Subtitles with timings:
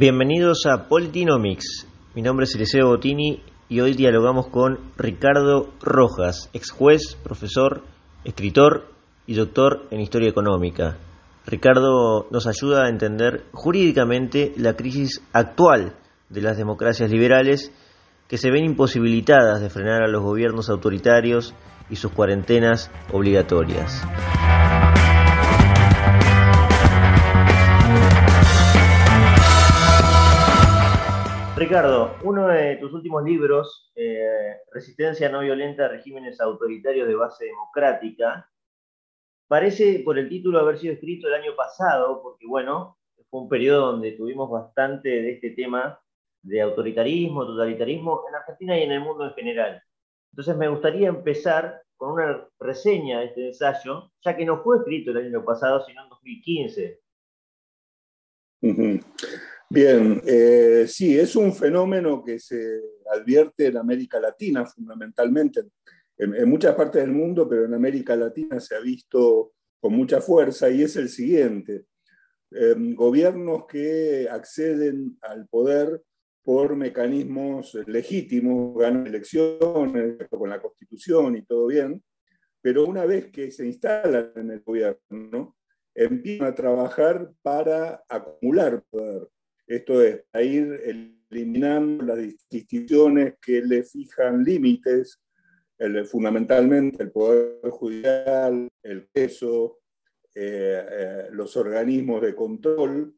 [0.00, 1.86] Bienvenidos a Politinomics.
[2.14, 7.82] Mi nombre es Eliseo Bottini y hoy dialogamos con Ricardo Rojas, ex juez, profesor,
[8.24, 8.94] escritor
[9.26, 10.96] y doctor en historia económica.
[11.44, 15.96] Ricardo nos ayuda a entender jurídicamente la crisis actual
[16.30, 17.70] de las democracias liberales
[18.26, 21.54] que se ven imposibilitadas de frenar a los gobiernos autoritarios
[21.90, 24.02] y sus cuarentenas obligatorias.
[31.60, 37.44] Ricardo, uno de tus últimos libros, eh, Resistencia no violenta a regímenes autoritarios de base
[37.44, 38.50] democrática,
[39.46, 42.96] parece por el título haber sido escrito el año pasado, porque bueno,
[43.28, 46.00] fue un periodo donde tuvimos bastante de este tema
[46.40, 49.82] de autoritarismo, totalitarismo en Argentina y en el mundo en general.
[50.32, 55.10] Entonces me gustaría empezar con una reseña de este ensayo, ya que no fue escrito
[55.10, 57.00] el año pasado, sino en 2015.
[59.72, 65.60] Bien, eh, sí, es un fenómeno que se advierte en América Latina fundamentalmente,
[66.18, 70.68] en, muchas partes del mundo, pero en América Latina se ha visto con mucha fuerza
[70.70, 71.84] y es el siguiente.
[72.50, 76.02] Em, gobiernos que acceden al poder
[76.42, 82.02] por mecanismos legítimos, ganan elecciones con la constitución y todo bien,
[82.60, 85.56] pero una vez que se instalan en el gobierno,
[85.94, 89.28] empiezan a trabajar para acumular poder
[89.70, 92.18] esto es, a ir eliminando las
[92.50, 95.20] distinciones que le fijan límites,
[96.06, 99.78] fundamentalmente el Poder Judicial, el peso,
[100.34, 103.14] eh, eh, los organismos de control.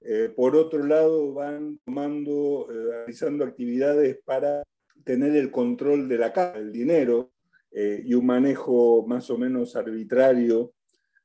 [0.00, 4.62] Eh, por otro lado, van tomando, realizando actividades para
[5.04, 7.32] tener el control de la casa, del dinero,
[7.72, 10.72] y un manejo más o menos arbitrario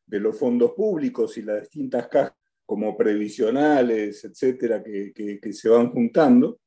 [0.06, 6.59] de los fondos públicos y las distintas cajas como previsionales, etcétera, que, se van juntando,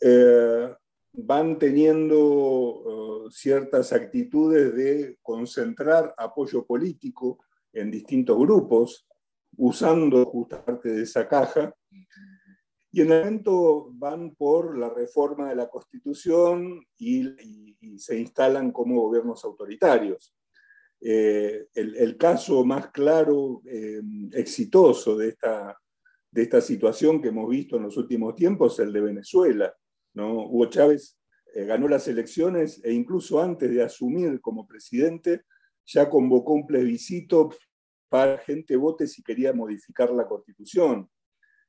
[0.00, 0.74] eh,
[1.12, 7.38] van teniendo uh, ciertas actitudes de concentrar apoyo político
[7.72, 9.06] en distintos grupos,
[9.56, 11.72] usando justamente de esa caja,
[12.90, 19.00] y en el momento van por la reforma de la Constitución y se instalan como
[19.00, 20.32] gobiernos autoritarios.
[21.06, 24.00] Eh, el, caso más claro, eh,
[24.32, 25.78] exitoso de esta,
[26.30, 29.74] de esta situación que hemos visto en los últimos tiempos es el de Venezuela.
[30.14, 30.46] ¿no?
[30.46, 31.18] Hugo Chávez
[31.54, 35.42] eh, ganó las elecciones e incluso antes de asumir como presidente
[35.84, 37.50] ya convocó un plebiscito
[38.08, 41.10] para gente vote si quería modificar la constitución,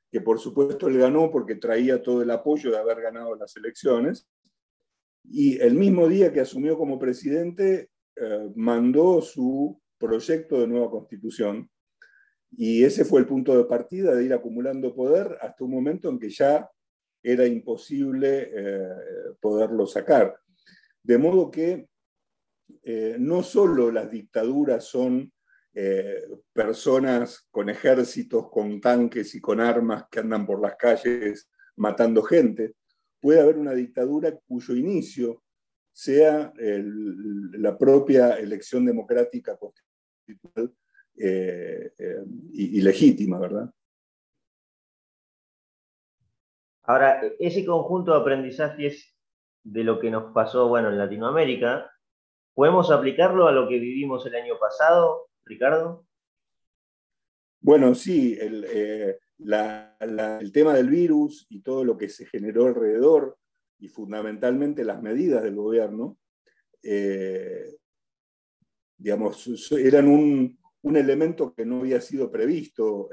[0.09, 4.29] que por supuesto él ganó porque traía todo el apoyo de haber ganado las elecciones.
[5.25, 11.69] Y el mismo día que asumió como presidente, eh, mandó su proyecto de nueva constitución
[12.51, 16.17] y ese fue el punto de partida de ir acumulando poder hasta un momento en
[16.17, 16.69] que ya
[17.21, 18.89] era imposible eh,
[19.41, 20.37] poderlo sacar.
[21.03, 21.89] De modo que
[22.83, 25.31] eh, no solo las dictaduras son
[26.53, 32.75] personas con ejércitos, con tanques y con armas que andan por las calles matando gente,
[33.19, 35.43] puede haber una dictadura cuyo inicio
[35.95, 40.75] sea la propia elección democrática constitucional
[41.17, 43.73] eh, eh, y, legítima, ¿verdad?
[46.83, 49.15] Ahora, ese conjunto de aprendizajes
[49.63, 51.89] de lo que nos pasó, bueno, en Latinoamérica,
[52.53, 56.05] ¿podemos aplicarlo a lo que vivimos el año pasado, Ricardo?
[57.61, 63.37] Bueno, sí, el, eh, el tema del virus y todo lo que se generó alrededor
[63.79, 66.17] y fundamentalmente las medidas del gobierno,
[66.81, 67.75] eh,
[68.97, 70.57] digamos, eran un,
[70.95, 73.09] elemento que no había sido previsto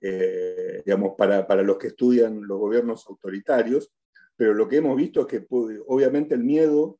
[0.00, 3.92] eh, digamos, para, los que estudian los gobiernos autoritarios,
[4.34, 6.98] pero lo que hemos visto es que obviamente el miedo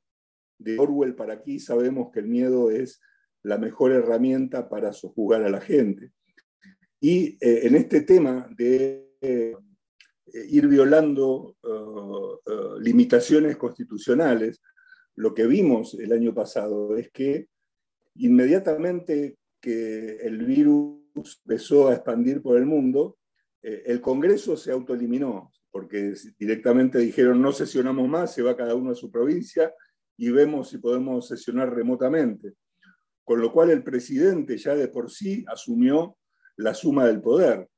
[0.58, 3.00] de Orwell para aquí sabemos que el miedo es
[3.42, 6.12] la mejor herramienta para sojuzgar a la gente.
[7.00, 9.56] Y eh, en este tema de
[10.48, 14.60] ir violando eh, eh, limitaciones constitucionales,
[15.16, 17.48] lo que vimos el año pasado es que
[18.14, 23.18] inmediatamente que el virus empezó a expandir por el mundo,
[23.62, 28.94] el Congreso se autoeliminó, porque directamente dijeron no sesionamos más, se va cada uno a
[28.94, 29.74] su provincia
[30.16, 32.54] y vemos si podemos sesionar remotamente.
[33.22, 36.16] Con lo cual el presidente ya de por sí asumió
[36.56, 37.68] la suma del poder.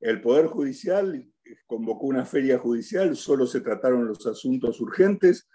[0.00, 1.28] El Poder Judicial
[1.66, 5.48] convocó una feria judicial, solo se trataron los asuntos urgentes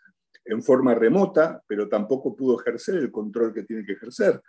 [0.45, 4.41] en forma remota, pero tampoco pudo ejercer el control que tiene que ejercer.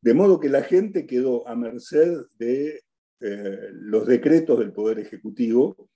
[0.00, 2.82] De modo que la gente quedó a merced de
[3.20, 5.90] eh, los decretos del Poder Ejecutivo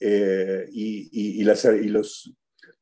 [0.00, 2.32] eh, y, los,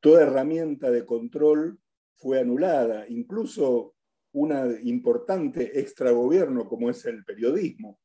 [0.01, 1.79] toda herramienta de control
[2.17, 3.95] fue anulada, incluso
[4.33, 7.99] una importante extragobierno como es el periodismo,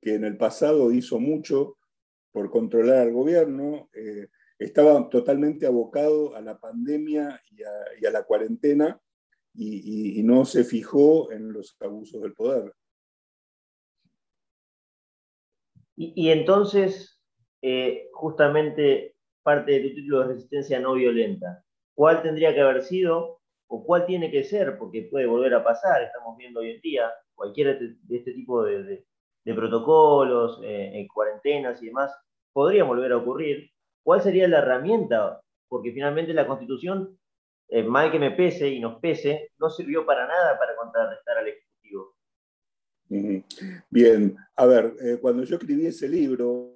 [0.00, 1.76] que en el pasado hizo mucho
[2.34, 4.26] por controlar al gobierno, eh,
[4.58, 7.62] estaba totalmente abocado a la pandemia y
[8.04, 9.00] a, la cuarentena
[9.54, 12.72] y, no se fijó en los abusos del poder.
[15.94, 17.20] Y, entonces,
[17.62, 19.14] eh, justamente
[19.44, 21.64] parte de tu título de resistencia no violenta,
[21.94, 24.76] ¿cuál tendría que haber sido o cuál tiene que ser?
[24.76, 29.04] Porque puede volver a pasar, estamos viendo hoy en día cualquiera de este tipo de,
[29.52, 32.16] protocolos, eh, en cuarentenas y demás,
[32.52, 33.70] podría volver a ocurrir.
[34.02, 35.40] ¿Cuál sería la herramienta?
[35.68, 37.18] Porque finalmente la Constitución,
[37.68, 41.48] eh, mal que me pese y nos pese, no sirvió para nada para contrarrestar al
[41.48, 42.14] Ejecutivo.
[43.90, 46.70] Bien, a ver, eh, cuando yo escribí ese libro,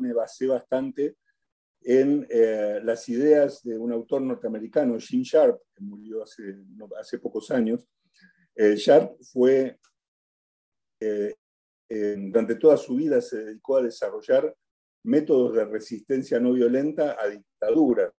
[0.00, 1.16] me basé bastante
[1.82, 2.26] en
[2.84, 6.56] las ideas de un autor norteamericano, Jim Sharp, que murió hace,
[6.98, 7.88] hace pocos años.
[8.54, 9.78] Sharp fue,
[11.90, 14.54] durante toda su vida se dedicó a desarrollar
[15.04, 18.12] métodos de resistencia no violenta a dictaduras.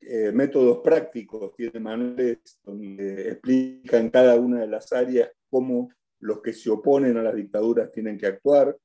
[0.00, 5.90] Eh, métodos prácticos, tiene manuales donde explica en cada una de las áreas cómo
[6.20, 8.76] los que se oponen a las dictaduras tienen que actuar,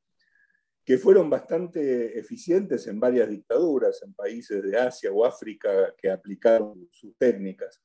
[0.84, 6.88] que fueron bastante eficientes en varias dictaduras, en países de Asia o África que aplicaron
[6.92, 7.81] sus técnicas.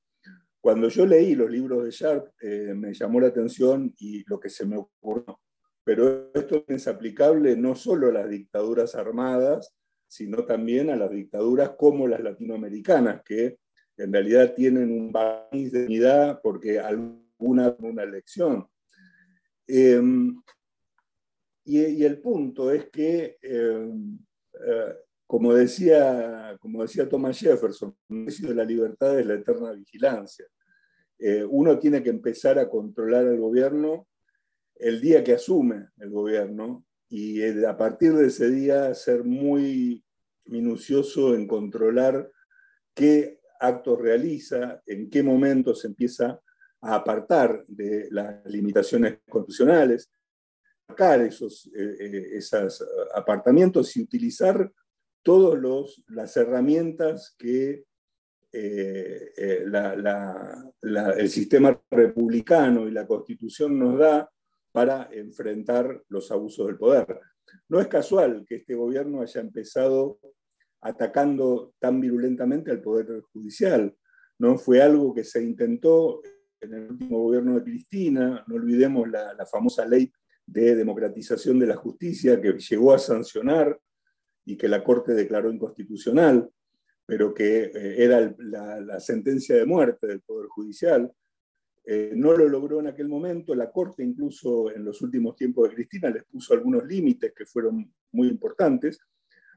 [0.61, 4.51] Cuando yo leí los libros de Sharp, eh, me llamó la atención y lo que
[4.51, 5.41] se me ocurrió
[5.85, 9.75] pero esto es aplicable no solo a las dictaduras armadas,
[10.07, 13.59] sino también a las dictaduras como las latinoamericanas, que
[13.97, 18.67] en realidad tienen un país de unidad porque alguna una elección.
[19.67, 20.41] Em,
[21.65, 24.19] y, el punto es que, em,
[24.67, 24.95] eh,
[25.27, 30.47] como, decía, como decía Thomas Jefferson, el precio de la libertad es la eterna vigilancia.
[31.19, 34.09] Eh, uno tiene que empezar a controlar al gobierno
[34.81, 40.05] el día que asume el gobierno y a partir de ese día ser muy
[40.47, 42.31] minucioso en controlar
[42.95, 46.41] qué actos realiza, en qué momento se empieza
[46.81, 50.11] a apartar de las limitaciones constitucionales,
[50.89, 52.85] sacar esos, eh, eh, esos
[53.15, 54.73] apartamientos y utilizar
[55.23, 57.85] todas las herramientas que
[58.53, 64.31] eh, el sistema republicano y la constitución nos da
[64.73, 67.21] para enfrentar los abusos del poder.
[67.69, 70.19] No es casual que este gobierno haya empezado
[70.81, 73.95] atacando tan virulentamente al Poder Judicial.
[74.39, 76.23] No fue algo que se intentó
[76.61, 80.13] en el último gobierno de Cristina, no olvidemos la, famosa ley
[80.47, 83.79] de democratización de la justicia que llegó a sancionar
[84.45, 86.51] y que la Corte declaró inconstitucional,
[87.07, 91.11] pero que eh, era la sentencia de muerte del Poder Judicial.
[91.93, 95.75] Eh, no lo logró en aquel momento, la Corte incluso en los últimos tiempos de
[95.75, 99.01] Cristina les puso algunos límites que fueron muy importantes.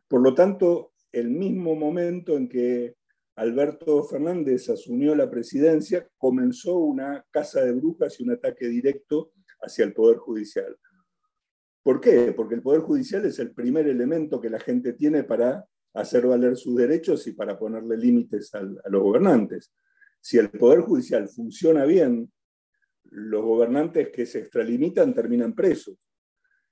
[0.07, 2.95] Por lo tanto, el mismo momento en que
[3.35, 9.85] Alberto Fernández asumió la presidencia, comenzó una caza de brujas y un ataque directo hacia
[9.85, 10.75] el Poder Judicial.
[11.83, 12.33] ¿Por qué?
[12.35, 16.57] Porque el Poder Judicial es el primer elemento que la gente tiene para hacer valer
[16.57, 19.71] sus derechos y para ponerle límites a los gobernantes.
[20.25, 22.31] Si el Poder Judicial funciona bien,
[23.11, 25.97] los gobernantes que se extralimitan terminan presos.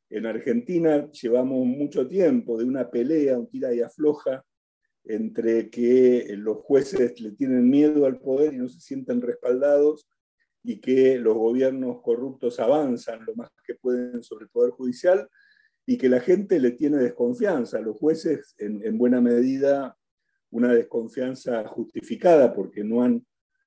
[0.10, 4.46] En Argentina llevamos mucho tiempo de una pelea, un tira y afloja,
[5.03, 10.08] entre que los jueces le tienen miedo al poder y no se sienten respaldados,
[10.63, 15.27] y que los gobiernos corruptos avanzan lo más que pueden sobre el Poder Judicial,
[15.86, 17.81] y que la gente le tiene desconfianza.
[17.81, 19.98] Los jueces, en buena medida,
[20.51, 23.25] una desconfianza justificada porque no han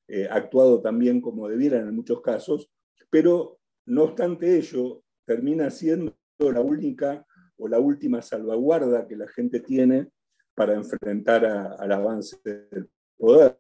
[0.09, 2.71] eh, actuado también como debieran en muchos casos,
[3.11, 9.61] pero no obstante ello, termina siendo la única o la última salvaguarda que la gente
[9.61, 10.11] tiene
[10.55, 13.59] para enfrentar al avance del poder.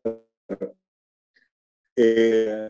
[1.96, 2.68] Eh,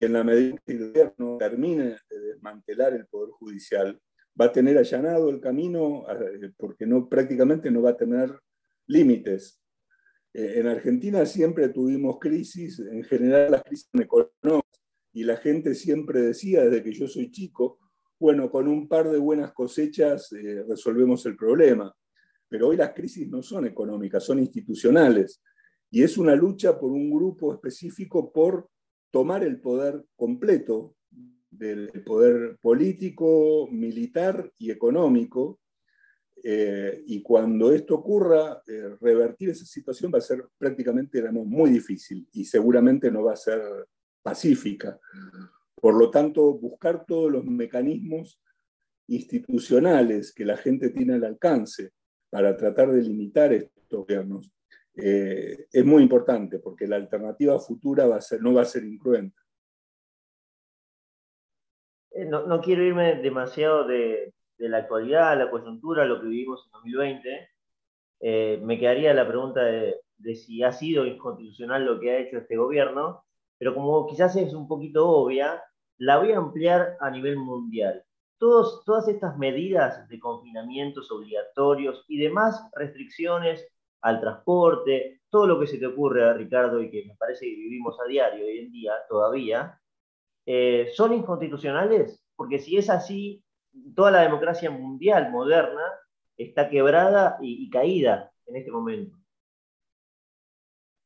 [0.00, 4.00] en la medida que el gobierno termine de desmantelar el poder judicial,
[4.40, 8.38] va a tener allanado el camino eh, porque no, prácticamente no va a tener
[8.86, 9.59] límites
[10.32, 14.80] en Argentina siempre tuvimos crisis, en general las crisis económicas,
[15.12, 17.78] y la gente siempre decía desde que yo soy chico,
[18.18, 21.92] bueno, con un par de buenas cosechas eh, resolvemos el problema.
[22.48, 25.42] Pero hoy las crisis no son económicas, son institucionales.
[25.90, 28.68] Y es una lucha por un grupo específico por
[29.10, 30.96] tomar el poder completo
[31.50, 35.58] del poder político, militar y económico.
[36.42, 42.26] Eh, y cuando esto ocurra, eh, revertir esa situación va a ser prácticamente muy difícil
[42.32, 43.60] y seguramente no va a ser
[44.22, 44.98] pacífica.
[45.74, 48.40] Por lo tanto, buscar todos los mecanismos
[49.08, 51.90] institucionales que la gente tiene al alcance
[52.30, 54.52] para tratar de limitar estos gobiernos
[54.94, 58.06] eh, es muy importante porque la alternativa futura
[58.40, 59.40] no va a ser incruenta.
[62.12, 64.34] Eh, no, quiero irme demasiado de,
[64.68, 67.48] la actualidad, la coyuntura, lo que vivimos en 2020.
[68.20, 72.38] Eh, me quedaría la pregunta de, de, si ha sido inconstitucional lo que ha hecho
[72.38, 73.24] este gobierno,
[73.58, 75.62] pero como quizás es un poquito obvia,
[75.98, 78.02] la voy a ampliar a nivel mundial.
[78.38, 83.68] Todas estas medidas de confinamientos obligatorios y demás restricciones
[84.00, 87.98] al transporte, todo lo que se te ocurre, Ricardo, y que me parece que vivimos
[88.00, 89.78] a diario hoy en día todavía,
[90.46, 93.44] eh, son inconstitucionales, porque si es así,
[93.94, 95.82] toda la democracia mundial moderna
[96.36, 99.16] está quebrada y, caída en este momento.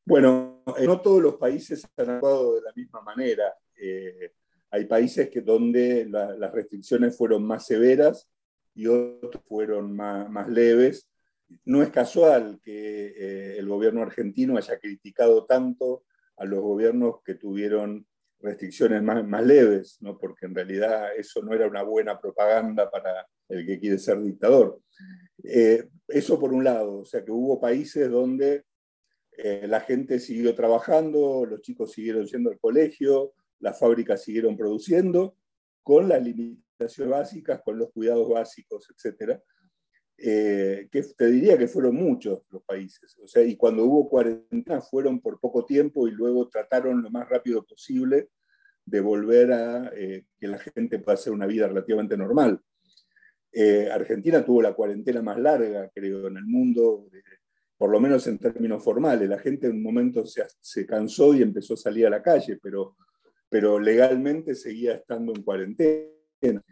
[0.06, 3.54] Bueno, eh, no todos los países han actuado de la misma manera.
[3.76, 4.32] Eh,
[4.70, 8.28] hay países que donde las restricciones fueron más severas
[8.74, 11.08] y otros fueron más, leves
[11.64, 16.04] no es casual que eh, el gobierno argentino haya criticado tanto
[16.36, 18.06] a los gobiernos que tuvieron
[18.44, 20.18] restricciones más, leves, ¿no?
[20.18, 24.80] porque en realidad eso no era una buena propaganda para el que quiere ser dictador.
[25.42, 28.64] Eh, eso por un lado, o sea que hubo países donde
[29.36, 35.36] eh, la gente siguió trabajando, los chicos siguieron yendo al colegio, las fábricas siguieron produciendo,
[35.82, 39.42] con las limitaciones básicas, con los cuidados básicos, etcétera.
[40.16, 43.16] Eh, que te diría que fueron muchos los países.
[43.22, 47.28] O sea, y cuando hubo cuarentena fueron por poco tiempo y luego trataron lo más
[47.28, 48.28] rápido posible
[48.86, 52.60] de volver a eh, que la gente pueda hacer una vida relativamente normal.
[53.52, 57.08] Eh, Argentina tuvo la cuarentena más larga, creo, en el mundo,
[57.76, 59.28] por lo menos en términos formales.
[59.28, 62.58] La gente en un momento se, se, cansó y empezó a salir a la calle,
[62.62, 62.96] pero,
[63.48, 66.62] pero legalmente seguía estando en cuarentena.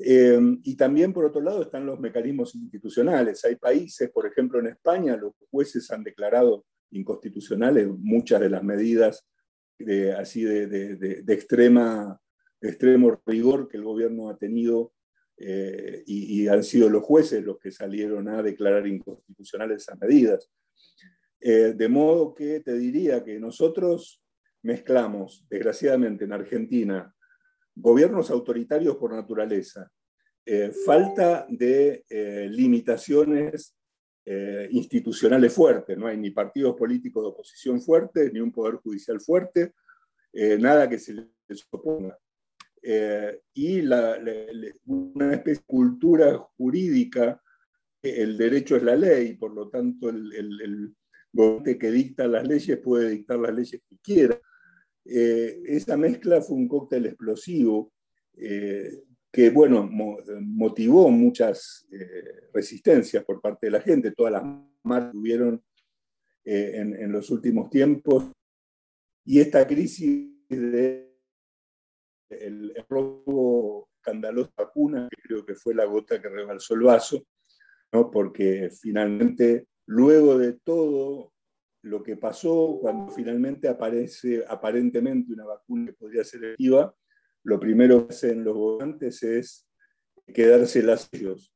[0.00, 3.44] Eh, y también, por otro lado, están los mecanismos institucionales.
[3.44, 9.26] Hay países, por ejemplo, en España, los jueces han declarado inconstitucionales muchas de las medidas
[9.78, 12.20] de, así de, extrema,
[12.60, 14.92] extremo rigor que el gobierno ha tenido
[15.36, 20.50] eh, y, han sido los jueces los que salieron a declarar inconstitucionales esas medidas.
[21.40, 24.20] Eh, de modo que te diría que nosotros
[24.62, 27.14] mezclamos, desgraciadamente en Argentina,
[27.80, 29.90] gobiernos autoritarios por naturaleza,
[30.44, 33.76] eh, falta de eh, limitaciones
[34.24, 39.20] eh, institucionales fuertes, no hay ni partidos políticos de oposición fuertes, ni un poder judicial
[39.20, 39.74] fuerte,
[40.32, 42.16] nada que se les oponga.
[43.54, 47.42] y una especie de cultura jurídica,
[48.02, 50.96] el derecho es la ley, por lo tanto el, el, el
[51.32, 54.38] gobierno que dicta las leyes puede dictar las leyes que quiera.
[55.10, 57.92] Eh, esa mezcla fue un cóctel explosivo
[58.36, 64.12] eh, que, bueno, motivó muchas eh, resistencias por parte de la gente.
[64.12, 64.42] Todas las
[64.82, 65.62] marcas tuvieron
[66.44, 68.30] en, los últimos tiempos.
[69.24, 71.14] Y esta crisis de
[72.30, 77.26] el, robo escandaloso de vacunas, que creo que fue la gota que rebalsó el vaso,
[77.92, 78.10] ¿no?
[78.10, 81.32] porque finalmente, luego de todo
[81.88, 86.94] lo que pasó cuando finalmente aparece aparentemente una vacuna que podría ser efectiva,
[87.44, 89.68] lo primero que hacen los gobernantes es
[90.26, 91.52] quedarse las ellos.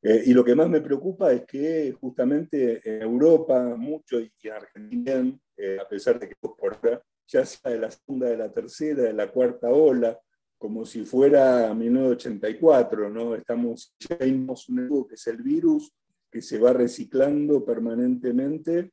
[0.00, 4.52] Eh, y lo que más me preocupa es que justamente en Europa, mucho y en
[4.52, 8.52] Argentina, eh, a pesar de que por acá, ya sea de la segunda, de la
[8.52, 10.18] tercera, de la cuarta ola,
[10.56, 13.34] como si fuera 1984, ¿no?
[13.34, 15.92] Estamos, ya vimos un que es el virus,
[16.30, 18.92] que se va reciclando permanentemente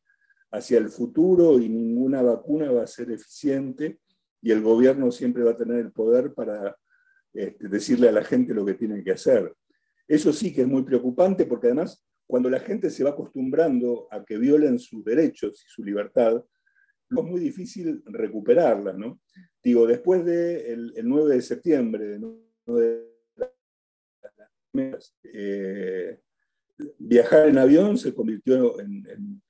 [0.51, 4.00] hacia el futuro y ninguna vacuna va a ser eficiente
[4.42, 6.77] y el gobierno siempre va a tener el poder para
[7.34, 9.54] este, decirle a la gente lo que tiene que hacer.
[10.08, 14.24] Eso sí que es muy preocupante porque además cuando la gente se va acostumbrando a
[14.24, 16.44] que violen sus derechos y su libertad,
[17.10, 18.94] es muy difícil recuperarla.
[18.94, 19.20] ¿no?
[19.63, 22.20] Digo, después del de 9 de septiembre,
[25.24, 26.20] eh,
[26.98, 29.41] viajar en avión se convirtió en,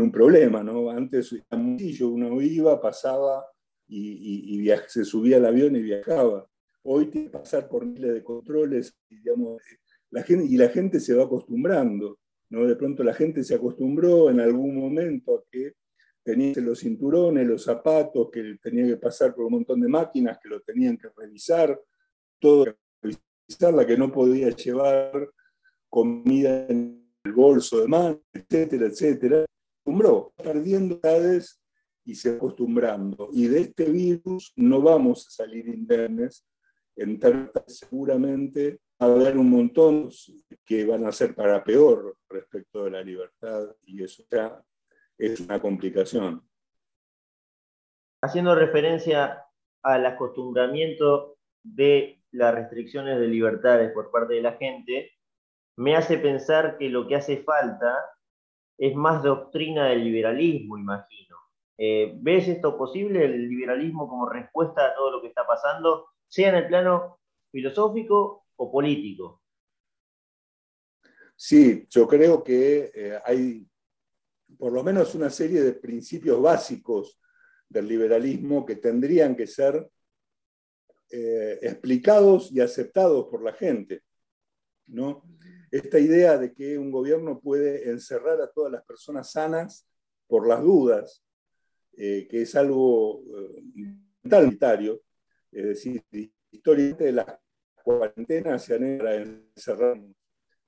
[0.00, 0.90] un problema, ¿no?
[0.90, 1.32] Antes
[2.00, 3.46] uno iba, pasaba
[3.88, 6.46] y, se subía al avión y viajaba.
[6.82, 9.16] Hoy tiene que pasar por miles de controles y,
[10.22, 12.18] gente, y la gente se va acostumbrando.
[12.50, 12.66] ¿no?
[12.66, 15.74] De pronto la gente se acostumbró en algún momento a que
[16.22, 20.48] tenía los cinturones, los zapatos, que tenía que pasar por un montón de máquinas que
[20.48, 21.80] lo tenían que revisar,
[22.40, 25.30] todo revisar, la que no podía llevar
[25.96, 29.46] comida en el bolso de mano, etcétera, etcétera.
[29.80, 31.58] Acostumbró, perdiendo edades
[32.04, 33.30] y se acostumbrando.
[33.32, 36.46] Y de este virus no vamos a salir indemnes,
[36.96, 37.18] en
[37.66, 40.10] seguramente va a haber un montón
[40.66, 44.62] que van a ser para peor respecto de la libertad y eso ya
[45.16, 46.46] es una complicación.
[48.20, 49.44] Haciendo referencia
[49.82, 55.15] al acostumbramiento de las restricciones de libertades por parte de la gente,
[55.76, 57.94] me hace pensar que lo que hace falta
[58.78, 61.36] es más doctrina del liberalismo, imagino.
[61.78, 66.48] Eh, ¿Ves esto posible, el liberalismo como respuesta a todo lo que está pasando, sea
[66.50, 69.42] en el plano filosófico o político?
[71.34, 73.66] Sí, yo creo que eh, hay
[74.58, 77.20] por lo menos una serie de principios básicos
[77.68, 79.90] del liberalismo que tendrían que ser
[81.10, 84.02] eh, explicados y aceptados por la gente.
[84.86, 85.22] ¿no?
[85.70, 89.88] Esta idea de que un gobierno puede encerrar a todas las personas sanas
[90.26, 91.24] por las dudas,
[91.96, 93.22] eh, que es algo
[94.22, 95.02] totalitario,
[95.50, 96.04] es decir,
[96.50, 97.26] históricamente las
[97.82, 100.00] cuarentenas se han hecho para encerrar,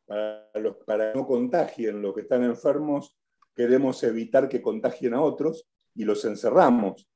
[0.06, 3.18] para, los, para no contagien los que están enfermos
[3.58, 7.08] queremos evitar que contagien a otros y los encerramos.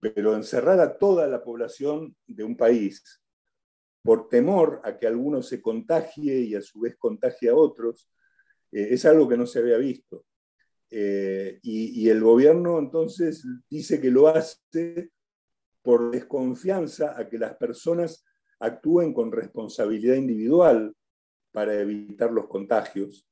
[0.00, 3.22] Pero encerrar a toda la población de un país
[4.04, 8.10] por temor a que alguno se contagie y a su vez contagie a otros,
[8.70, 10.26] eh, es algo que no se había visto.
[10.90, 15.10] Eh, y, el gobierno entonces dice que lo hace
[15.82, 18.24] por desconfianza a que las personas
[18.60, 20.94] actúen con responsabilidad individual
[21.50, 23.26] para evitar los contagios.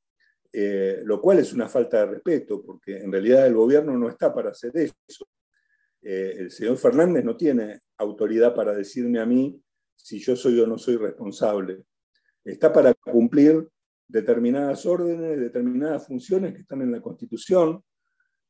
[0.54, 4.34] Eh, lo cual es una falta de respeto, porque en realidad el gobierno no está
[4.34, 5.28] para hacer eso.
[6.00, 9.62] El señor Fernández no tiene autoridad para decirme a mí
[9.96, 11.84] si yo soy o no soy responsable.
[12.44, 13.68] Está para cumplir
[14.08, 17.82] determinadas órdenes, determinadas funciones que están en la Constitución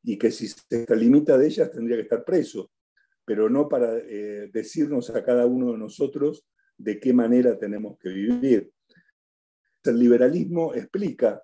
[0.03, 2.73] y que si se limita de ellas tendría que estar preso,
[3.25, 6.45] pero no para eh, decirnos a cada uno de nosotros
[6.77, 8.73] de qué manera tenemos que vivir.
[9.85, 11.43] El liberalismo explica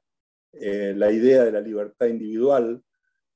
[0.53, 2.83] eh, la idea de la libertad individual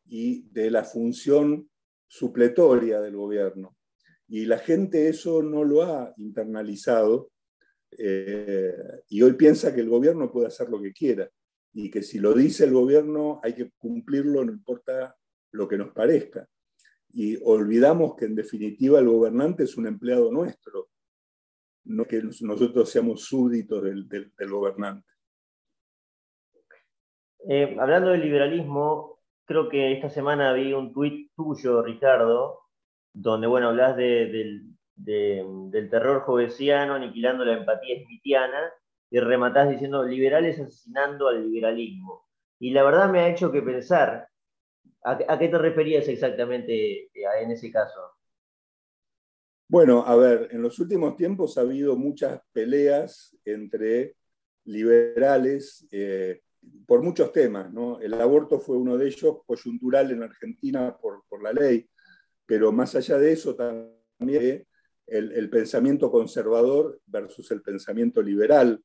[0.06, 1.68] y de la función
[2.06, 3.76] supletoria del gobierno.
[4.32, 7.32] Y la gente eso no lo ha internalizado
[7.98, 8.72] eh,
[9.10, 11.28] y hoy piensa que el gobierno puede hacer lo que quiera
[11.74, 15.14] y que si lo dice el gobierno hay que cumplirlo, no importa
[15.50, 16.48] lo que nos parezca.
[17.10, 20.88] Y olvidamos que en definitiva el gobernante es un empleado nuestro,
[21.84, 25.06] no que nosotros seamos súbditos del gobernante.
[27.50, 32.61] Eh, hablando del liberalismo, creo que esta semana vi un tuit tuyo, Ricardo,
[33.12, 34.76] donde, bueno, hablas del
[35.90, 38.72] terror jovesiano aniquilando la empatía smitiana
[39.10, 42.26] y rematás diciendo liberales asesinando al liberalismo.
[42.58, 44.26] Y la verdad me ha hecho que pensar,
[45.04, 47.10] ¿a, qué te referías exactamente eh,
[47.42, 48.00] en ese caso?
[49.68, 54.16] Bueno, a ver, en los últimos tiempos ha habido muchas peleas entre
[54.64, 56.40] liberales, eh,
[56.86, 57.72] por muchos temas.
[57.72, 58.00] ¿no?
[58.00, 61.88] El aborto fue uno de ellos, coyuntural en Argentina por, por la ley,
[62.46, 64.66] pero más allá de eso también
[65.06, 68.82] el, el pensamiento conservador versus el pensamiento liberal,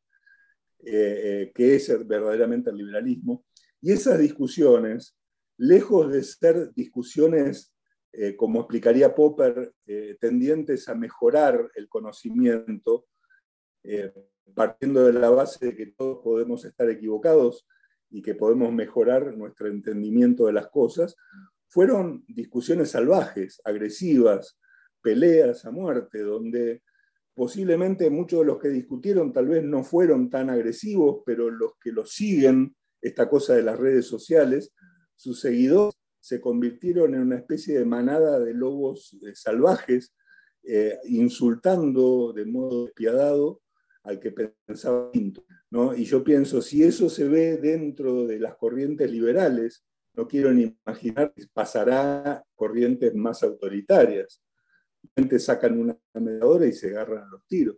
[0.79, 0.91] eh,
[1.23, 3.45] eh, que es verdaderamente el liberalismo.
[3.81, 5.17] Y esas discusiones,
[5.57, 7.73] lejos de ser discusiones,
[8.13, 9.73] eh, como explicaría Popper,
[10.19, 13.05] tendientes a mejorar el conocimiento,
[14.53, 17.67] partiendo de la base de que todos podemos estar equivocados
[18.09, 21.15] y que podemos mejorar nuestro entendimiento de las cosas,
[21.67, 24.57] fueron discusiones salvajes, agresivas,
[25.01, 26.81] peleas a muerte, donde
[27.33, 31.91] posiblemente muchos de los que discutieron tal vez no fueron tan agresivos, pero los que
[31.91, 34.73] lo siguen, esta cosa de las redes sociales,
[35.15, 40.13] sus seguidores se convirtieron en una especie de manada de lobos eh, salvajes,
[40.63, 43.61] eh, insultando de modo despiadado
[44.03, 45.11] al que pensaba
[45.69, 45.95] ¿no?
[45.95, 49.85] Y yo pienso, si eso se ve dentro de las corrientes liberales,
[50.17, 54.41] no quiero ni imaginar pasará corrientes más autoritarias.
[55.15, 57.77] gente sacan una mediadora y se agarran los tiros.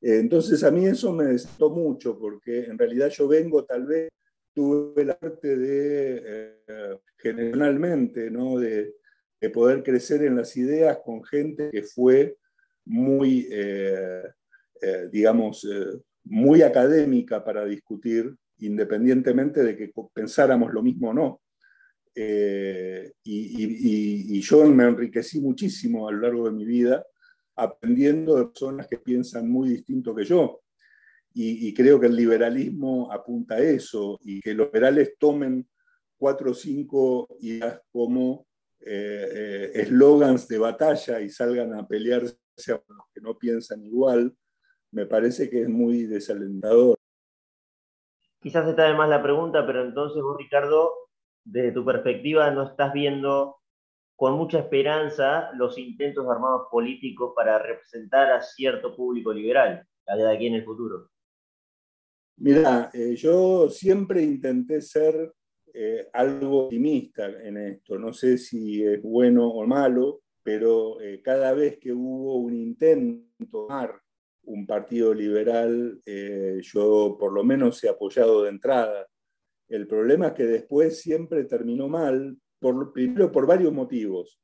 [0.00, 4.10] Eh, entonces a mí eso me desató mucho, porque en realidad yo vengo, tal vez
[4.52, 8.58] tuve la parte de, eh, generalmente, ¿no?
[8.58, 8.94] de,
[9.52, 12.38] poder crecer en las ideas con gente que fue
[12.86, 13.46] muy...
[13.50, 14.22] Eh,
[14.80, 15.66] eh, digamos,
[16.24, 18.34] muy académica para discutir,
[18.66, 21.40] independientemente de que pensáramos lo mismo o no.
[22.14, 27.04] eh, y, yo me enriquecí muchísimo a lo largo de mi vida
[27.56, 30.60] aprendiendo de personas que piensan muy distinto que yo.
[31.36, 35.66] Y, creo que el liberalismo apunta a eso y que los liberales tomen
[36.16, 38.46] cuatro o cinco ideas como
[38.80, 42.36] eh, eh, eslogans de batalla y salgan a pelearse
[42.68, 44.32] a los que no piensan igual,
[44.92, 46.96] me parece que es muy desalentador.
[48.44, 50.92] Quizás está de más la pregunta, pero entonces vos, Ricardo,
[51.46, 53.56] desde tu perspectiva, no estás viendo
[54.16, 60.48] con mucha esperanza los intentos armados políticos para representar a cierto público liberal, de aquí
[60.48, 61.08] en el futuro.
[62.36, 65.32] Mira, eh, yo siempre intenté ser
[65.72, 67.98] eh, algo optimista en esto.
[67.98, 73.68] No sé si es bueno o malo, pero eh, cada vez que hubo un intento
[73.68, 74.03] de
[74.46, 76.00] un partido liberal,
[76.60, 79.06] yo por lo menos he apoyado de entrada.
[79.68, 84.40] El problema es que después siempre terminó mal, por, primero por varios motivos.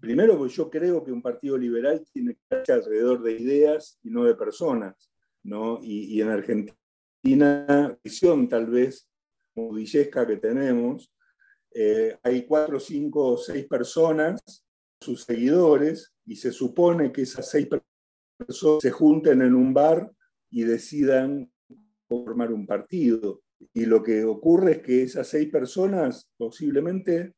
[0.00, 4.10] primero, porque yo creo que un partido liberal tiene que estar alrededor de ideas y
[4.10, 5.10] no de personas.
[5.82, 9.08] Y, en Argentina, visión tal vez
[9.54, 11.12] modillesca que tenemos,
[11.72, 14.64] eh, hay cuatro, cinco o seis personas,
[15.00, 17.93] sus seguidores, y se supone que esas seis personas
[18.80, 20.10] se junten en un bar
[20.50, 21.50] y decidan
[22.08, 23.42] formar un partido.
[23.72, 27.34] Y lo que ocurre es que esas seis personas posiblemente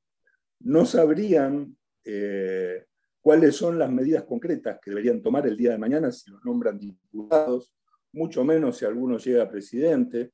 [0.61, 2.85] no sabrían eh,
[3.21, 6.79] cuáles son las medidas concretas que deberían tomar el día de mañana si los nombran
[6.79, 7.73] diputados
[8.17, 10.33] mucho menos si alguno llega a presidente.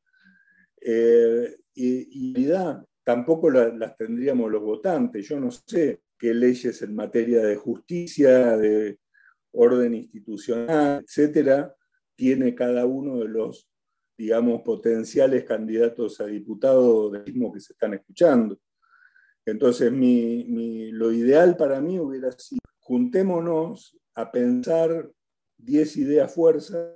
[0.81, 5.27] Eh, y, en realidad tampoco las tendríamos los votantes.
[5.29, 8.99] Yo no sé qué leyes en materia de justicia, de
[9.53, 11.75] orden institucional, etcétera,
[12.15, 13.69] tiene cada uno de los,
[14.17, 18.59] digamos, potenciales candidatos a diputado del mismo que se están escuchando.
[19.45, 25.11] Entonces, lo ideal para mí hubiera sido, juntémonos a pensar
[25.59, 26.95] 10 ideas fuerza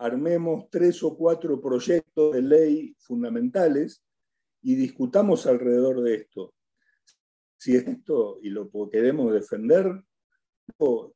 [0.00, 4.02] armemos tres o cuatro proyectos de ley fundamentales
[4.62, 6.54] y discutamos alrededor de esto.
[7.58, 10.02] Si es esto y lo queremos defender,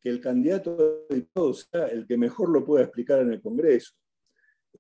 [0.01, 3.95] que el candidato de todos sea el que mejor lo pueda explicar en el Congreso.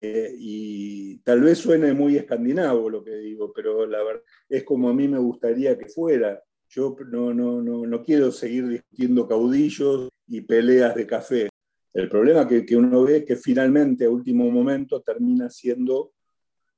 [0.00, 4.88] Eh, y tal vez suene muy escandinavo lo que digo, pero la verdad es como
[4.88, 6.42] a mí me gustaría que fuera.
[6.68, 11.48] Yo no, no, no, no quiero seguir discutiendo caudillos y peleas de café.
[11.92, 16.12] El problema que, que uno ve es que finalmente a último momento termina siendo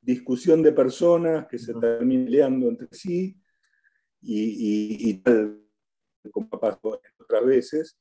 [0.06, 3.36] discusión de personas que se terminan peleando entre sí
[4.22, 5.60] y, tal
[6.30, 7.98] como ha pasado otras veces,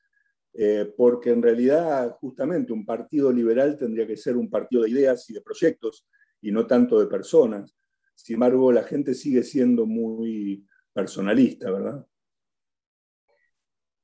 [0.53, 5.29] eh, porque en realidad justamente un partido liberal tendría que ser un partido de ideas
[5.29, 6.07] y de proyectos
[6.41, 7.75] y no tanto de personas.
[8.13, 12.07] Sin embargo, la gente sigue siendo muy personalista, ¿verdad?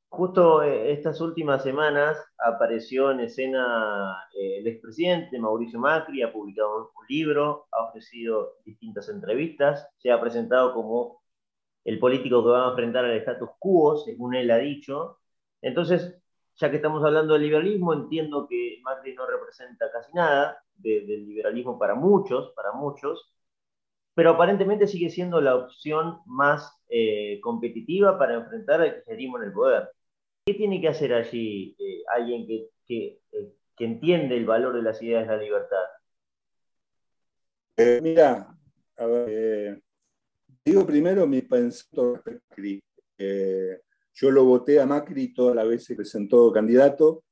[0.10, 6.92] Justo eh, estas últimas semanas apareció en escena eh, el expresidente Mauricio Macri, ha publicado
[6.94, 11.21] un libro, ha ofrecido distintas entrevistas, se ha presentado como
[11.84, 15.20] el político que va a enfrentar al status quo, según él ha dicho.
[15.62, 16.22] Entonces,
[16.56, 21.78] ya que estamos hablando del liberalismo, entiendo que Macri no representa casi nada del liberalismo
[21.78, 23.32] para muchos, para muchos,
[24.14, 29.54] pero aparentemente sigue siendo la opción más eh, competitiva para enfrentar al kirchnerismo en el
[29.54, 29.90] poder.
[30.46, 33.20] ¿Qué tiene que hacer allí eh, alguien que, eh,
[33.78, 35.84] que, entiende el valor de las ideas de la libertad?
[38.02, 38.56] Mira,
[40.66, 42.84] digo primero mi pensamiento Macri.
[44.14, 47.24] yo lo voté a Macri todas las veces que presentó candidato,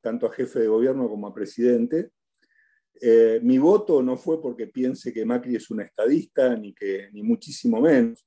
[0.00, 2.10] tanto a jefe de gobierno como a presidente.
[3.42, 7.80] mi voto no fue porque piense que Macri es un estadista, ni, que, ni muchísimo
[7.80, 8.26] menos.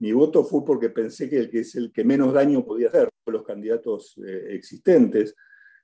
[0.00, 3.08] Mi voto fue porque pensé que el que es el que menos daño podía hacer
[3.26, 5.34] los candidatos eh, existentes.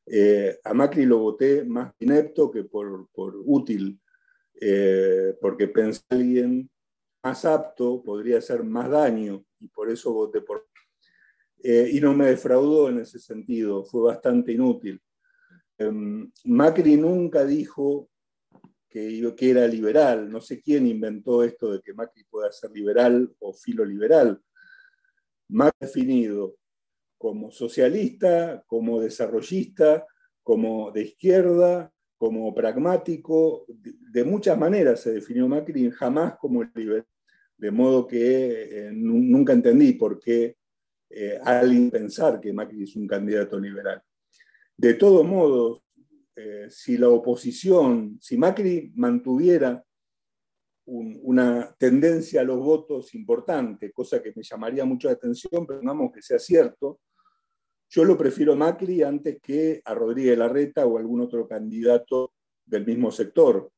[0.07, 3.99] Eh, a Macri lo voté más inepto que por, útil,
[4.61, 6.71] eh, porque pensé alguien
[7.25, 10.69] más apto podría hacer más daño y por eso voté por...
[11.63, 15.01] y no me defraudó en ese sentido, fue bastante inútil.
[15.79, 18.11] Em, Macri nunca dijo
[18.89, 20.31] que, que era liberal.
[20.31, 24.41] No sé quién inventó esto de que Macri pueda ser liberal o filo liberal.
[25.49, 26.57] Más definido
[27.19, 30.07] como socialista, como desarrollista,
[30.43, 33.67] como de izquierda, como pragmático.
[33.69, 37.07] De, muchas maneras se definió Macri, jamás como liberal.
[37.57, 40.57] De modo que eh, nunca entendí por qué
[41.11, 44.03] eh, alguien pensar que Macri es un candidato liberal.
[44.77, 45.85] De todos modos,
[46.35, 49.85] eh, si la oposición, si Macri mantuviera
[50.87, 56.13] una tendencia a los votos importante, cosa que me llamaría mucho la atención, pero digamos
[56.13, 57.01] que sea cierto.
[57.89, 62.35] Yo lo prefiero Macri antes que a Rodríguez Larreta o algún otro candidato
[62.67, 63.71] del mismo sector.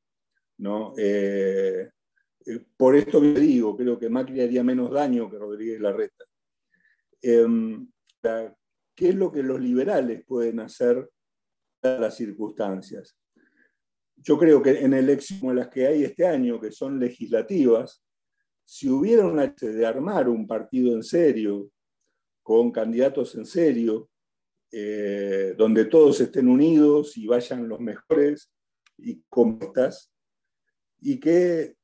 [0.59, 0.95] ¿no?
[0.97, 1.91] Eh,
[2.47, 6.25] eh, por esto me digo, creo que Macri haría menos daño que Rodríguez Larreta.
[7.21, 7.89] Em,
[8.23, 11.11] ¿Qué es lo que los liberales pueden hacer
[11.83, 13.17] en las circunstancias?
[14.17, 18.03] yo creo que en elecciones como las que hay este año, que son legislativas,
[18.65, 21.71] si hubiera una de armar un partido en serio,
[22.43, 24.09] con candidatos en serio,
[24.73, 28.53] eh, donde todos estén unidos y vayan los mejores
[28.99, 30.13] y estas,
[31.01, 31.77] y que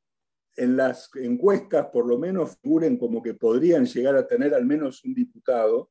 [0.56, 5.04] en las encuestas por lo menos figuren como que podrían llegar a tener al menos
[5.04, 5.90] un diputado,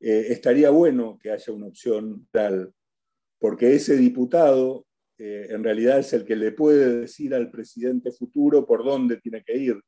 [0.00, 2.72] eh, estaría bueno que haya una opción tal,
[3.38, 4.86] porque ese diputado
[5.18, 9.42] eh, en realidad es el que le puede decir al presidente futuro por dónde tiene
[9.44, 9.80] que ir.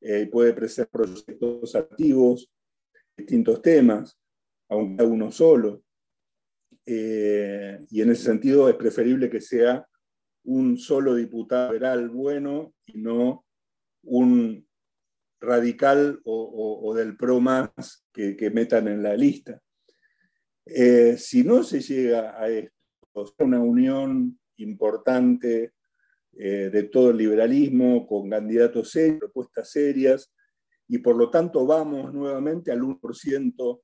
[0.00, 2.50] Eh, puede presentar proyectos activos,
[3.16, 4.18] distintos temas,
[4.68, 5.82] aunque uno solo.
[6.84, 9.86] Eh, y en ese sentido es preferible que sea
[10.48, 13.44] un solo diputado federal bueno y no
[14.02, 14.66] un
[15.40, 19.60] radical o, del PRO más que, metan en la lista.
[21.16, 22.74] si no se llega a esto,
[23.38, 25.72] una unión importante
[26.36, 30.32] eh, de todo el liberalismo, con candidatos serios, propuestas serias,
[30.88, 33.80] y por lo tanto vamos nuevamente al 1%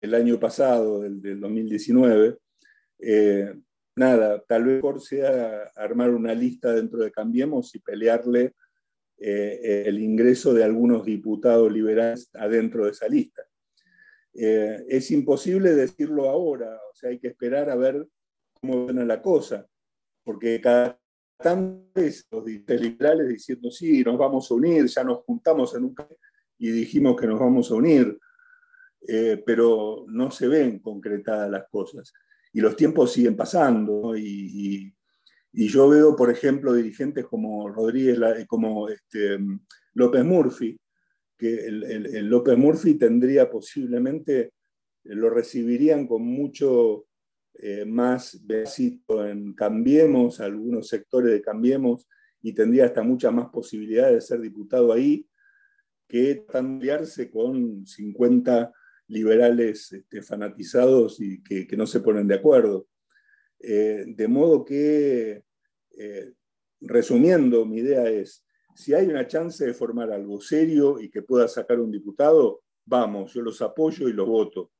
[0.00, 2.38] del año pasado, del, 2019.
[2.98, 3.54] Eh,
[4.00, 8.54] nada, tal vez sea armar una lista dentro de Cambiemos y pelearle
[9.18, 13.42] eh, el ingreso de algunos diputados liberales adentro de esa lista.
[14.32, 18.06] es imposible decirlo ahora, o sea, hay que esperar a ver
[18.60, 19.66] cómo viene la cosa
[20.24, 20.98] porque cada
[21.38, 25.94] tanto los liberales diciendo, sí, nos vamos a unir, ya nos juntamos en un
[26.58, 28.18] y dijimos que nos vamos a unir,
[29.08, 32.12] eh, pero no se ven concretadas las cosas.
[32.52, 34.92] Y los tiempos siguen pasando, y,
[35.52, 39.38] yo veo, por ejemplo, dirigentes como Rodríguez, como este,
[39.94, 40.78] López Murphy,
[41.36, 44.52] que el López Murphy tendría posiblemente,
[45.04, 47.06] lo recibirían con mucho
[47.54, 52.08] eh, más besito en Cambiemos, algunos sectores de Cambiemos,
[52.40, 55.26] y tendría hasta muchas más posibilidades de ser diputado ahí
[56.08, 58.72] que tandearse con 50
[59.10, 62.86] liberales este, fanatizados y que, no se ponen de acuerdo.
[63.58, 65.44] Eh, de modo que,
[65.98, 66.32] eh,
[66.80, 68.44] resumiendo, mi idea es,
[68.74, 73.34] si hay una chance de formar algo serio y que pueda sacar un diputado, vamos,
[73.34, 74.70] yo los apoyo y los voto.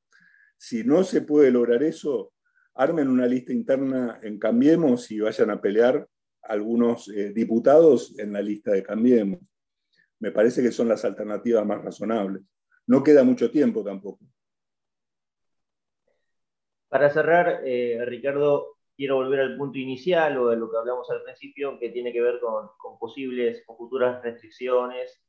[0.57, 2.33] Si no se puede lograr eso,
[2.75, 6.09] armen una lista interna en Cambiemos y vayan a pelear
[6.43, 9.41] algunos eh, diputados en la lista de Cambiemos.
[10.19, 12.43] Me parece que son las alternativas más razonables.
[12.87, 14.25] No queda mucho tiempo tampoco.
[16.89, 21.23] Para cerrar, eh, Ricardo, quiero volver al punto inicial o de lo que hablamos al
[21.23, 25.23] principio, que tiene que ver con, posibles o futuras restricciones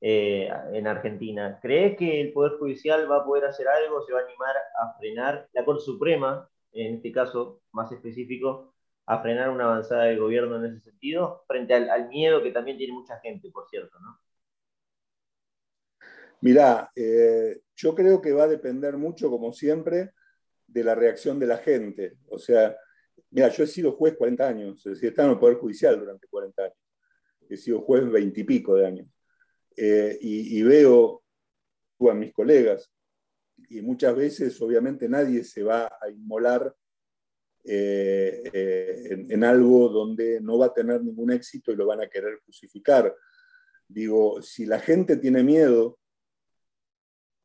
[0.00, 1.58] eh, en Argentina.
[1.60, 4.96] ¿Crees que el Poder Judicial va a poder hacer algo, se va a animar a
[4.98, 5.48] frenar?
[5.52, 8.74] La Corte Suprema en este caso más específico,
[9.06, 12.92] a frenar una avanzada del gobierno en ese sentido, frente al, miedo que también tiene
[12.94, 14.18] mucha gente, por cierto, ¿no?
[16.42, 20.10] Mirá, eh, yo creo que va a depender mucho, como siempre,
[20.66, 22.18] de la reacción de la gente.
[22.28, 22.76] O sea,
[23.30, 25.98] mira, yo he sido juez 40 años, es decir, he estado en el Poder Judicial
[25.98, 26.76] durante 40 años.
[27.48, 29.08] He sido juez 20 y pico de años.
[29.76, 31.22] Eh, y, veo
[32.10, 32.90] a mis colegas
[33.68, 36.74] y muchas veces obviamente nadie se va a inmolar
[37.64, 42.08] eh, eh, en, algo donde no va a tener ningún éxito y lo van a
[42.08, 43.14] querer crucificar.
[43.86, 46.00] Digo, si la gente tiene miedo,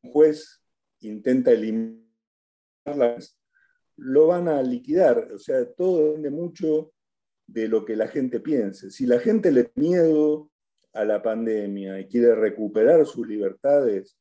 [0.07, 0.61] juez
[1.01, 3.39] intenta eliminarlas,
[3.97, 5.31] lo van a liquidar.
[5.33, 6.93] O sea, todo depende mucho
[7.45, 8.91] de lo que la gente piense.
[8.91, 10.51] Si la gente le miedo
[10.93, 14.17] a la pandemia y quiere recuperar sus libertades,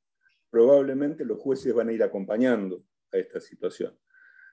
[0.50, 3.98] probablemente los jueces van a ir acompañando a esta situación.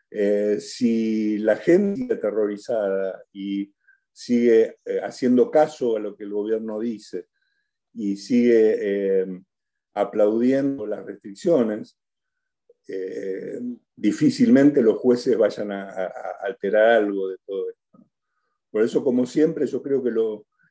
[0.09, 3.73] Eh, si la gente aterrorizada y
[4.11, 7.27] sigue eh, haciendo caso a lo que el gobierno dice
[7.93, 9.41] y sigue eh,
[9.93, 11.97] aplaudiendo las restricciones,
[13.95, 18.05] difícilmente los jueces vayan a, alterar algo de todo esto.
[18.71, 20.11] Por eso, como siempre, yo creo que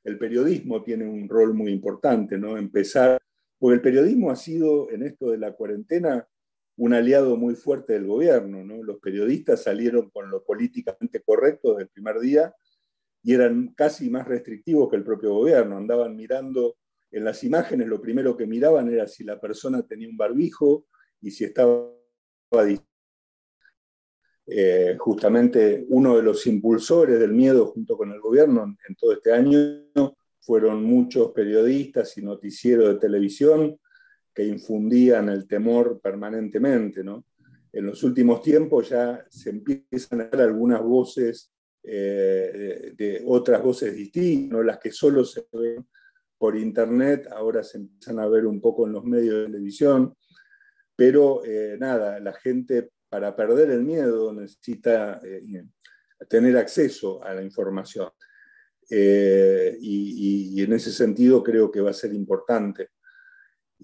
[0.04, 2.56] el periodismo tiene un rol muy importante, ¿no?
[2.56, 3.22] Empezar
[3.62, 6.26] porque el periodismo ha sido en esto de la cuarentena
[6.76, 8.64] un aliado muy fuerte del gobierno.
[8.82, 12.52] Los periodistas salieron con lo políticamente correcto desde el primer día
[13.22, 15.76] y eran casi más restrictivos que el propio gobierno.
[15.76, 16.74] Andaban mirando
[17.12, 20.86] en las imágenes, lo primero que miraban era si la persona tenía un barbijo
[21.20, 21.92] y si estaba
[24.46, 29.32] eh, justamente uno de los impulsores del miedo junto con el gobierno en todo este
[29.32, 33.78] año fueron muchos periodistas y noticieros de televisión
[34.34, 37.04] que infundían el temor permanentemente.
[37.04, 37.26] ¿no?
[37.72, 41.52] En los últimos tiempos ya se empiezan a ver algunas voces
[41.84, 45.86] eh, de, otras voces distintas, las que solo se ven
[46.42, 50.12] por internet, ahora se empiezan a ver un poco en los medios de televisión,
[50.96, 55.64] pero eh, nada, la gente para perder el miedo necesita eh,
[56.28, 58.10] tener acceso a la información.
[58.90, 62.88] y, en ese sentido creo que va a ser importante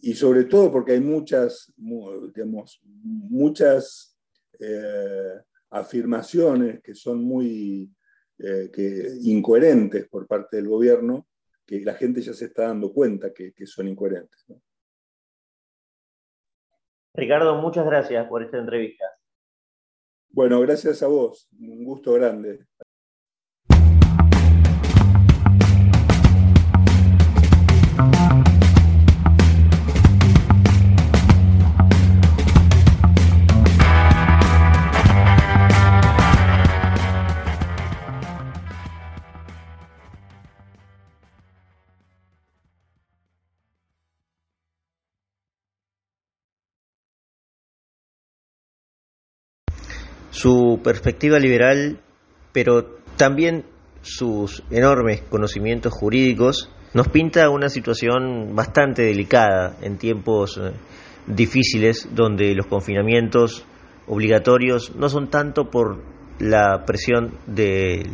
[0.03, 4.19] y sobre todo porque hay muchas, digamos, muchas
[4.59, 5.35] eh,
[5.71, 7.89] afirmaciones que son muy
[8.39, 8.71] eh,
[9.23, 11.28] incoherentes por parte del gobierno,
[11.69, 14.47] que la gente ya se está dando cuenta que, son incoherentes.
[17.13, 19.05] Ricardo, muchas gracias por esta entrevista.
[20.31, 22.67] Bueno, gracias a vos, un gusto grande.
[50.39, 51.99] Su perspectiva liberal,
[52.53, 52.85] pero
[53.17, 53.65] también
[54.03, 60.71] sus enormes conocimientos jurídicos, nos pinta una situación bastante delicada en tiempos eh,
[61.27, 63.65] difíciles donde los confinamientos
[64.07, 66.05] obligatorios no son tanto por
[66.39, 68.07] la presión de,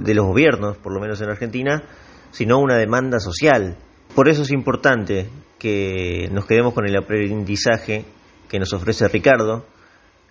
[0.00, 1.84] de, los gobiernos, por lo menos en Argentina,
[2.32, 3.76] sino una demanda social.
[4.16, 5.28] Por eso es importante
[5.60, 8.04] que nos quedemos con el aprendizaje
[8.48, 9.64] que nos ofrece Ricardo,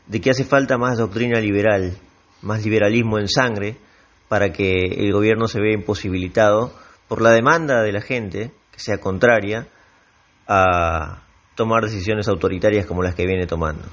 [0.08, 1.98] de que hace falta más doctrina liberal,
[2.41, 3.76] más liberalismo en sangre,
[4.28, 6.74] para que el gobierno se vea imposibilitado
[7.08, 9.67] por la demanda de la gente, que sea contraria
[10.48, 11.24] a
[11.56, 13.84] tomar decisiones autoritarias como las que viene tomando.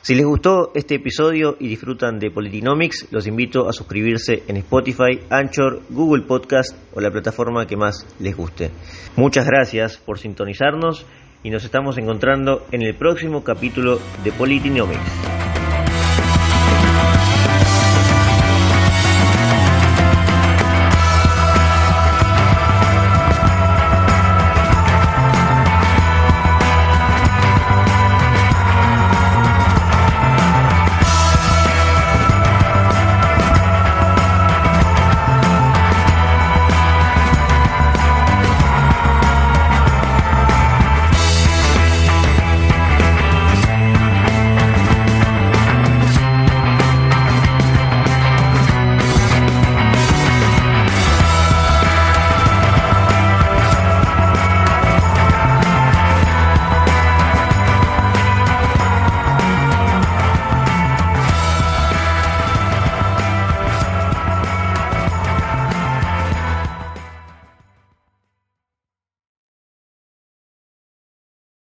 [0.00, 5.20] Si les gustó este episodio y disfrutan de Politinomics, los invito a suscribirse en Spotify,
[5.28, 8.70] Anchor, Google Podcast o la plataforma que más les guste.
[9.16, 11.04] Muchas gracias por sintonizarnos
[11.42, 15.47] y nos estamos encontrando en el próximo capítulo de Politinomics.